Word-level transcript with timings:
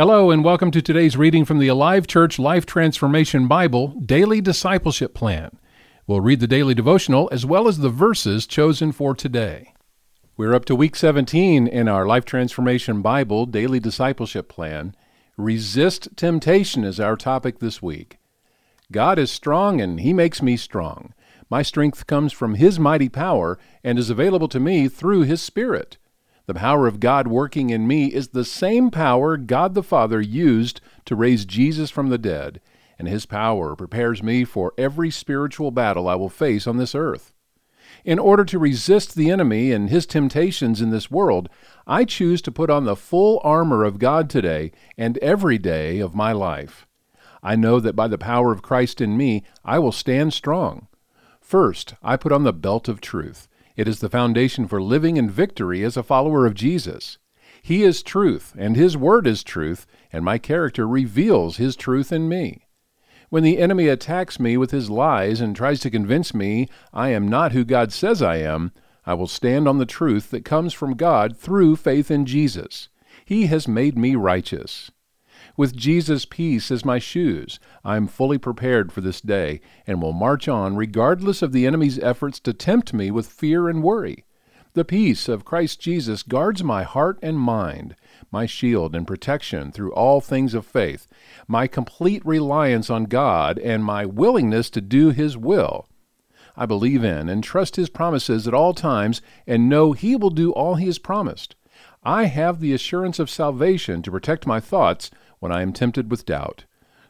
Hello, 0.00 0.30
and 0.30 0.42
welcome 0.42 0.70
to 0.70 0.80
today's 0.80 1.18
reading 1.18 1.44
from 1.44 1.58
the 1.58 1.68
Alive 1.68 2.06
Church 2.06 2.38
Life 2.38 2.64
Transformation 2.64 3.46
Bible 3.46 3.88
Daily 3.88 4.40
Discipleship 4.40 5.12
Plan. 5.12 5.58
We'll 6.06 6.22
read 6.22 6.40
the 6.40 6.46
daily 6.46 6.72
devotional 6.72 7.28
as 7.30 7.44
well 7.44 7.68
as 7.68 7.76
the 7.76 7.90
verses 7.90 8.46
chosen 8.46 8.92
for 8.92 9.14
today. 9.14 9.74
We're 10.38 10.54
up 10.54 10.64
to 10.64 10.74
week 10.74 10.96
17 10.96 11.66
in 11.66 11.86
our 11.86 12.06
Life 12.06 12.24
Transformation 12.24 13.02
Bible 13.02 13.44
Daily 13.44 13.78
Discipleship 13.78 14.48
Plan. 14.48 14.94
Resist 15.36 16.16
temptation 16.16 16.82
is 16.82 16.98
our 16.98 17.14
topic 17.14 17.58
this 17.58 17.82
week. 17.82 18.16
God 18.90 19.18
is 19.18 19.30
strong, 19.30 19.82
and 19.82 20.00
He 20.00 20.14
makes 20.14 20.40
me 20.40 20.56
strong. 20.56 21.12
My 21.50 21.60
strength 21.60 22.06
comes 22.06 22.32
from 22.32 22.54
His 22.54 22.78
mighty 22.78 23.10
power 23.10 23.58
and 23.84 23.98
is 23.98 24.08
available 24.08 24.48
to 24.48 24.60
me 24.60 24.88
through 24.88 25.24
His 25.24 25.42
Spirit. 25.42 25.98
The 26.50 26.54
power 26.54 26.88
of 26.88 26.98
God 26.98 27.28
working 27.28 27.70
in 27.70 27.86
me 27.86 28.06
is 28.06 28.30
the 28.30 28.44
same 28.44 28.90
power 28.90 29.36
God 29.36 29.74
the 29.74 29.84
Father 29.84 30.20
used 30.20 30.80
to 31.04 31.14
raise 31.14 31.44
Jesus 31.44 31.92
from 31.92 32.08
the 32.08 32.18
dead, 32.18 32.60
and 32.98 33.06
His 33.06 33.24
power 33.24 33.76
prepares 33.76 34.20
me 34.20 34.42
for 34.42 34.74
every 34.76 35.12
spiritual 35.12 35.70
battle 35.70 36.08
I 36.08 36.16
will 36.16 36.28
face 36.28 36.66
on 36.66 36.76
this 36.76 36.92
earth. 36.92 37.32
In 38.04 38.18
order 38.18 38.44
to 38.46 38.58
resist 38.58 39.14
the 39.14 39.30
enemy 39.30 39.70
and 39.70 39.90
his 39.90 40.06
temptations 40.06 40.80
in 40.80 40.90
this 40.90 41.08
world, 41.08 41.48
I 41.86 42.04
choose 42.04 42.42
to 42.42 42.50
put 42.50 42.68
on 42.68 42.84
the 42.84 42.96
full 42.96 43.40
armor 43.44 43.84
of 43.84 44.00
God 44.00 44.28
today 44.28 44.72
and 44.98 45.18
every 45.18 45.56
day 45.56 46.00
of 46.00 46.16
my 46.16 46.32
life. 46.32 46.84
I 47.44 47.54
know 47.54 47.78
that 47.78 47.94
by 47.94 48.08
the 48.08 48.18
power 48.18 48.50
of 48.50 48.60
Christ 48.60 49.00
in 49.00 49.16
me, 49.16 49.44
I 49.64 49.78
will 49.78 49.92
stand 49.92 50.32
strong. 50.32 50.88
First, 51.40 51.94
I 52.02 52.16
put 52.16 52.32
on 52.32 52.42
the 52.42 52.52
belt 52.52 52.88
of 52.88 53.00
truth. 53.00 53.46
It 53.80 53.88
is 53.88 54.00
the 54.00 54.10
foundation 54.10 54.68
for 54.68 54.82
living 54.82 55.16
in 55.16 55.30
victory 55.30 55.82
as 55.84 55.96
a 55.96 56.02
follower 56.02 56.44
of 56.44 56.52
Jesus. 56.52 57.16
He 57.62 57.82
is 57.82 58.02
truth, 58.02 58.54
and 58.58 58.76
His 58.76 58.94
Word 58.94 59.26
is 59.26 59.42
truth, 59.42 59.86
and 60.12 60.22
my 60.22 60.36
character 60.36 60.86
reveals 60.86 61.56
His 61.56 61.76
truth 61.76 62.12
in 62.12 62.28
me. 62.28 62.66
When 63.30 63.42
the 63.42 63.56
enemy 63.56 63.88
attacks 63.88 64.38
me 64.38 64.58
with 64.58 64.70
his 64.70 64.90
lies 64.90 65.40
and 65.40 65.56
tries 65.56 65.80
to 65.80 65.90
convince 65.90 66.34
me 66.34 66.68
I 66.92 67.08
am 67.08 67.26
not 67.26 67.52
who 67.52 67.64
God 67.64 67.90
says 67.90 68.20
I 68.20 68.36
am, 68.36 68.70
I 69.06 69.14
will 69.14 69.26
stand 69.26 69.66
on 69.66 69.78
the 69.78 69.86
truth 69.86 70.30
that 70.30 70.44
comes 70.44 70.74
from 70.74 70.92
God 70.92 71.34
through 71.34 71.76
faith 71.76 72.10
in 72.10 72.26
Jesus. 72.26 72.90
He 73.24 73.46
has 73.46 73.66
made 73.66 73.96
me 73.96 74.14
righteous. 74.14 74.90
With 75.60 75.76
Jesus' 75.76 76.24
peace 76.24 76.70
as 76.70 76.86
my 76.86 76.98
shoes, 76.98 77.60
I 77.84 77.98
am 77.98 78.06
fully 78.06 78.38
prepared 78.38 78.92
for 78.92 79.02
this 79.02 79.20
day 79.20 79.60
and 79.86 80.00
will 80.00 80.14
march 80.14 80.48
on 80.48 80.74
regardless 80.74 81.42
of 81.42 81.52
the 81.52 81.66
enemy's 81.66 81.98
efforts 81.98 82.40
to 82.40 82.54
tempt 82.54 82.94
me 82.94 83.10
with 83.10 83.26
fear 83.26 83.68
and 83.68 83.82
worry. 83.82 84.24
The 84.72 84.86
peace 84.86 85.28
of 85.28 85.44
Christ 85.44 85.78
Jesus 85.78 86.22
guards 86.22 86.64
my 86.64 86.82
heart 86.82 87.18
and 87.20 87.38
mind, 87.38 87.94
my 88.32 88.46
shield 88.46 88.94
and 88.94 89.06
protection 89.06 89.70
through 89.70 89.92
all 89.92 90.22
things 90.22 90.54
of 90.54 90.64
faith, 90.64 91.06
my 91.46 91.66
complete 91.66 92.24
reliance 92.24 92.88
on 92.88 93.04
God, 93.04 93.58
and 93.58 93.84
my 93.84 94.06
willingness 94.06 94.70
to 94.70 94.80
do 94.80 95.10
His 95.10 95.36
will. 95.36 95.86
I 96.56 96.64
believe 96.64 97.04
in 97.04 97.28
and 97.28 97.44
trust 97.44 97.76
His 97.76 97.90
promises 97.90 98.48
at 98.48 98.54
all 98.54 98.72
times 98.72 99.20
and 99.46 99.68
know 99.68 99.92
He 99.92 100.16
will 100.16 100.30
do 100.30 100.52
all 100.52 100.76
He 100.76 100.86
has 100.86 100.98
promised. 100.98 101.54
I 102.02 102.24
have 102.24 102.60
the 102.60 102.72
assurance 102.72 103.18
of 103.18 103.28
salvation 103.28 104.00
to 104.00 104.10
protect 104.10 104.46
my 104.46 104.58
thoughts 104.58 105.10
when 105.40 105.50
I 105.50 105.62
am 105.62 105.72
tempted 105.72 106.10
with 106.10 106.24
doubt. 106.24 106.64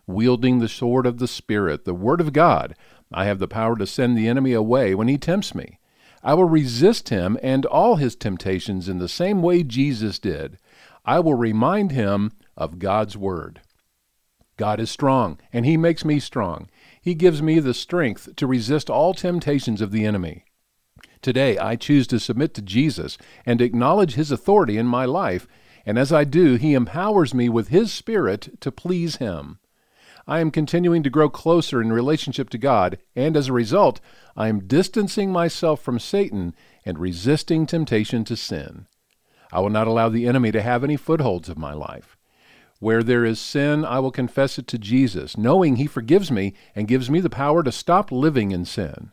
Wielding 0.07 0.59
the 0.59 0.69
sword 0.69 1.07
of 1.07 1.19
the 1.19 1.29
Spirit, 1.29 1.85
the 1.85 1.95
Word 1.95 2.21
of 2.21 2.33
God, 2.33 2.75
I 3.13 3.27
have 3.27 3.39
the 3.39 3.47
power 3.47 3.77
to 3.77 3.87
send 3.87 4.17
the 4.17 4.29
enemy 4.29 4.53
away 4.53 4.95
when 4.95 5.09
he 5.09 5.19
tempts 5.19 5.55
me. 5.55 5.79
I 6.23 6.35
will 6.35 6.49
resist 6.49 7.11
him 7.11 7.39
and 7.43 7.67
all 7.67 7.97
his 7.97 8.17
temptations 8.17 8.89
in 8.89 8.99
the 8.99 9.09
same 9.09 9.43
way 9.43 9.63
Jesus 9.63 10.19
did. 10.19 10.59
I 11.05 11.21
will 11.21 11.35
remind 11.35 11.93
him 11.93 12.33
of 12.57 12.79
God's 12.79 13.17
Word. 13.17 13.61
God 14.61 14.79
is 14.79 14.91
strong, 14.91 15.39
and 15.55 15.65
He 15.65 15.79
makes 15.79 16.05
me 16.05 16.21
strong. 16.21 16.69
He 17.01 17.15
gives 17.15 17.41
me 17.41 17.61
the 17.61 17.73
strength 17.73 18.37
to 18.37 18.47
resist 18.47 18.91
all 18.91 19.15
temptations 19.15 19.81
of 19.81 19.91
the 19.91 20.05
enemy. 20.05 20.45
Today, 21.23 21.57
I 21.57 21.77
choose 21.77 22.07
to 22.09 22.21
submit 22.21 22.53
to 22.55 22.63
Jesus 22.63 23.17
and 23.47 23.63
acknowledge 23.63 24.15
His 24.17 24.31
authority 24.31 24.77
in 24.77 24.87
my 24.87 25.07
life 25.07 25.49
and 25.87 25.99
as 25.99 26.13
I 26.13 26.25
do, 26.25 26.55
He 26.55 26.75
empowers 26.75 27.35
me 27.35 27.49
with 27.49 27.69
His 27.69 27.93
Spirit 27.93 28.61
to 28.61 28.71
please 28.71 29.17
Him. 29.17 29.59
I 30.27 30.41
am 30.41 30.51
continuing 30.51 31.03
to 31.03 31.11
grow 31.11 31.29
closer 31.29 31.81
in 31.81 31.93
relationship 31.93 32.51
to 32.51 32.59
God, 32.59 32.99
and 33.17 33.37
as 33.37 33.49
a 33.49 33.53
result, 33.53 34.01
I 34.37 34.49
am 34.49 34.67
distancing 34.67 35.33
myself 35.33 35.83
from 35.83 35.99
Satan 35.99 36.55
and 36.85 36.99
resisting 36.99 37.67
temptation 37.67 38.25
to 38.25 38.37
sin. 38.37 38.87
I 39.53 39.61
will 39.61 39.71
not 39.71 39.89
allow 39.89 40.09
the 40.09 40.27
enemy 40.27 40.53
to 40.53 40.63
have 40.63 40.85
any 40.85 40.97
footholds 40.97 41.49
of 41.49 41.59
my 41.59 41.73
life. 41.73 42.17
Where 42.79 43.03
there 43.03 43.25
is 43.25 43.41
sin, 43.41 43.85
I 43.85 43.99
will 43.99 44.11
confess 44.11 44.59
it 44.59 44.67
to 44.69 44.79
Jesus, 44.79 45.37
knowing 45.37 45.77
He 45.77 45.87
forgives 45.87 46.31
me 46.31 46.55
and 46.75 46.89
gives 46.89 47.11
me 47.11 47.21
the 47.21 47.29
power 47.29 47.63
to 47.63 47.73
stop 47.73 48.13
living 48.13 48.53
in 48.53 48.65
sin. 48.65 49.13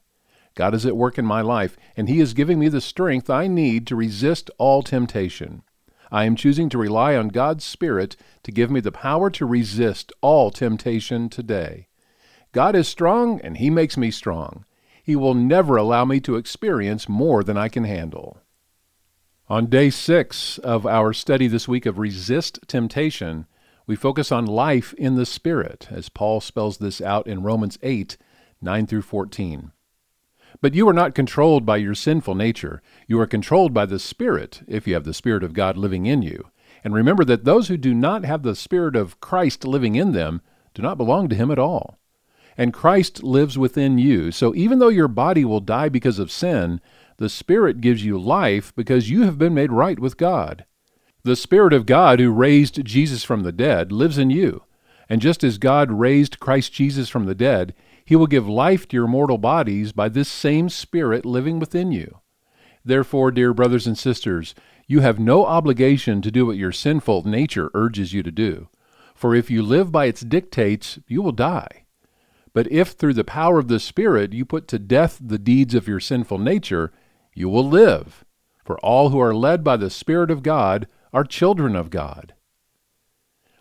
God 0.55 0.73
is 0.73 0.85
at 0.85 0.97
work 0.97 1.17
in 1.17 1.25
my 1.25 1.41
life, 1.41 1.77
and 1.95 2.07
He 2.07 2.19
is 2.19 2.33
giving 2.33 2.59
me 2.59 2.69
the 2.69 2.81
strength 2.81 3.29
I 3.29 3.47
need 3.47 3.85
to 3.87 3.95
resist 3.95 4.49
all 4.57 4.83
temptation. 4.83 5.63
I 6.11 6.25
am 6.25 6.35
choosing 6.35 6.69
to 6.69 6.77
rely 6.77 7.15
on 7.15 7.29
God's 7.29 7.63
Spirit 7.63 8.15
to 8.43 8.51
give 8.51 8.71
me 8.71 8.79
the 8.79 8.91
power 8.91 9.29
to 9.31 9.45
resist 9.45 10.11
all 10.21 10.51
temptation 10.51 11.29
today. 11.29 11.87
God 12.51 12.75
is 12.75 12.87
strong, 12.87 13.41
and 13.41 13.57
He 13.57 13.69
makes 13.69 13.97
me 13.97 14.11
strong. 14.11 14.65
He 15.03 15.15
will 15.15 15.33
never 15.33 15.77
allow 15.77 16.05
me 16.05 16.19
to 16.21 16.35
experience 16.35 17.07
more 17.07 17.43
than 17.43 17.57
I 17.57 17.69
can 17.69 17.83
handle. 17.83 18.39
On 19.49 19.67
day 19.67 19.89
six 19.89 20.57
of 20.57 20.85
our 20.85 21.13
study 21.13 21.47
this 21.47 21.67
week 21.67 21.85
of 21.85 21.97
Resist 21.97 22.59
Temptation, 22.67 23.45
we 23.85 23.95
focus 23.95 24.31
on 24.31 24.45
life 24.45 24.93
in 24.95 25.15
the 25.15 25.25
Spirit, 25.25 25.87
as 25.89 26.09
Paul 26.09 26.41
spells 26.41 26.77
this 26.77 26.99
out 26.99 27.27
in 27.27 27.43
Romans 27.43 27.77
8 27.81 28.17
9 28.61 28.87
through 28.87 29.03
14. 29.03 29.71
But 30.61 30.73
you 30.73 30.87
are 30.89 30.93
not 30.93 31.15
controlled 31.15 31.65
by 31.65 31.77
your 31.77 31.95
sinful 31.95 32.35
nature. 32.35 32.81
You 33.07 33.19
are 33.19 33.27
controlled 33.27 33.73
by 33.73 33.85
the 33.85 33.99
Spirit, 33.99 34.63
if 34.67 34.87
you 34.87 34.93
have 34.95 35.03
the 35.03 35.13
Spirit 35.13 35.43
of 35.43 35.53
God 35.53 35.77
living 35.77 36.05
in 36.05 36.21
you. 36.21 36.49
And 36.83 36.93
remember 36.93 37.23
that 37.25 37.45
those 37.45 37.67
who 37.67 37.77
do 37.77 37.93
not 37.93 38.25
have 38.25 38.43
the 38.43 38.55
Spirit 38.55 38.95
of 38.95 39.19
Christ 39.19 39.65
living 39.65 39.95
in 39.95 40.13
them 40.13 40.41
do 40.73 40.81
not 40.81 40.97
belong 40.97 41.27
to 41.29 41.35
Him 41.35 41.51
at 41.51 41.59
all. 41.59 41.99
And 42.57 42.73
Christ 42.73 43.23
lives 43.23 43.57
within 43.57 43.97
you. 43.99 44.31
So 44.31 44.55
even 44.55 44.79
though 44.79 44.87
your 44.87 45.07
body 45.07 45.45
will 45.45 45.59
die 45.59 45.89
because 45.89 46.17
of 46.17 46.31
sin, 46.31 46.81
the 47.17 47.29
Spirit 47.29 47.81
gives 47.81 48.03
you 48.03 48.17
life 48.17 48.73
because 48.75 49.09
you 49.09 49.23
have 49.23 49.37
been 49.37 49.53
made 49.53 49.71
right 49.71 49.99
with 49.99 50.17
God. 50.17 50.65
The 51.23 51.35
Spirit 51.35 51.73
of 51.73 51.85
God 51.85 52.19
who 52.19 52.31
raised 52.31 52.83
Jesus 52.83 53.23
from 53.23 53.43
the 53.43 53.51
dead 53.51 53.91
lives 53.91 54.17
in 54.17 54.29
you. 54.29 54.63
And 55.09 55.21
just 55.21 55.43
as 55.43 55.57
God 55.57 55.91
raised 55.91 56.39
Christ 56.39 56.73
Jesus 56.73 57.09
from 57.09 57.25
the 57.25 57.35
dead, 57.35 57.73
he 58.07 58.15
will 58.15 58.25
give 58.25 58.47
life 58.47 58.87
to 58.87 58.95
your 58.95 59.05
mortal 59.05 59.37
bodies 59.37 59.91
by 59.91 60.07
this 60.07 60.29
same 60.29 60.69
Spirit 60.69 61.25
living 61.25 61.59
within 61.59 61.91
you. 61.91 62.21
Therefore, 62.85 63.31
dear 63.31 63.53
brothers 63.53 63.85
and 63.85 63.97
sisters, 63.97 64.55
you 64.87 65.01
have 65.01 65.19
no 65.19 65.45
obligation 65.45 66.21
to 66.21 66.31
do 66.31 66.45
what 66.45 66.55
your 66.55 66.71
sinful 66.71 67.27
nature 67.27 67.69
urges 67.73 68.13
you 68.13 68.23
to 68.23 68.31
do. 68.31 68.69
For 69.13 69.35
if 69.35 69.51
you 69.51 69.61
live 69.61 69.91
by 69.91 70.05
its 70.05 70.21
dictates, 70.21 70.97
you 71.09 71.21
will 71.21 71.33
die. 71.33 71.83
But 72.53 72.71
if 72.71 72.91
through 72.91 73.15
the 73.15 73.25
power 73.25 73.59
of 73.59 73.67
the 73.67 73.77
Spirit 73.77 74.31
you 74.31 74.45
put 74.45 74.69
to 74.69 74.79
death 74.79 75.19
the 75.21 75.37
deeds 75.37 75.75
of 75.75 75.89
your 75.89 75.99
sinful 75.99 76.37
nature, 76.37 76.93
you 77.33 77.49
will 77.49 77.67
live. 77.67 78.23
For 78.63 78.79
all 78.79 79.09
who 79.09 79.19
are 79.19 79.35
led 79.35 79.65
by 79.65 79.75
the 79.75 79.89
Spirit 79.89 80.31
of 80.31 80.43
God 80.43 80.87
are 81.11 81.25
children 81.25 81.75
of 81.75 81.89
God. 81.89 82.35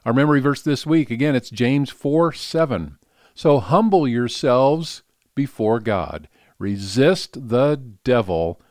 Our 0.05 0.13
memory 0.13 0.39
verse 0.39 0.63
this 0.63 0.87
week, 0.87 1.11
again, 1.11 1.35
it's 1.35 1.51
James 1.51 1.91
4 1.91 2.33
7. 2.33 2.99
So 3.37 3.61
humble 3.61 4.09
yourselves 4.09 5.03
before 5.35 5.79
God. 5.79 6.27
Resist 6.59 7.49
the 7.51 7.77
devil, 8.03 8.63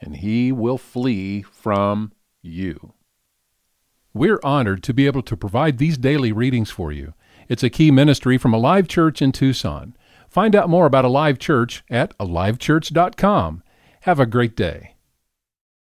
and 0.00 0.16
he 0.16 0.50
will 0.50 0.78
flee 0.78 1.42
from 1.42 2.10
you. 2.40 2.94
We're 4.14 4.40
honored 4.42 4.82
to 4.84 4.94
be 4.94 5.04
able 5.04 5.20
to 5.22 5.36
provide 5.36 5.76
these 5.76 5.98
daily 5.98 6.32
readings 6.32 6.70
for 6.70 6.90
you. 6.90 7.12
It's 7.50 7.62
a 7.62 7.68
key 7.68 7.90
ministry 7.90 8.38
from 8.38 8.54
Alive 8.54 8.88
Church 8.88 9.20
in 9.20 9.30
Tucson. 9.30 9.94
Find 10.30 10.56
out 10.56 10.70
more 10.70 10.86
about 10.86 11.04
Alive 11.04 11.38
Church 11.38 11.84
at 11.90 12.16
alivechurch.com. 12.16 13.62
Have 14.00 14.18
a 14.18 14.26
great 14.26 14.56
day. 14.56 14.93